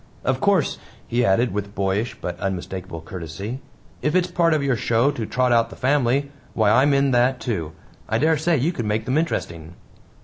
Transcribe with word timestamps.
"Of 0.25 0.41
course," 0.41 0.79
he 1.07 1.23
added 1.23 1.53
with 1.53 1.75
boyish 1.75 2.15
but 2.19 2.39
unmistakable 2.39 3.01
courtesy, 3.01 3.59
"if 4.01 4.15
it's 4.15 4.31
part 4.31 4.55
of 4.55 4.63
your 4.63 4.75
show 4.75 5.11
to 5.11 5.27
trot 5.27 5.51
out 5.51 5.69
the 5.69 5.75
family, 5.75 6.31
why 6.55 6.71
I'm 6.71 6.91
in 6.95 7.11
that, 7.11 7.39
too. 7.39 7.73
I 8.09 8.17
dare 8.17 8.35
say 8.37 8.57
you 8.57 8.71
could 8.71 8.85
make 8.85 9.05
them 9.05 9.15
interesting." 9.19 9.75